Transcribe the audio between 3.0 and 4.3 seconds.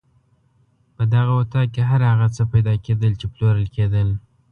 چې پلورل کېدل.